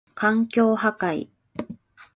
[0.15, 1.29] 環境破壊